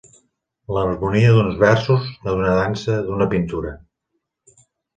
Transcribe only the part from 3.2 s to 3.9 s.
pintura.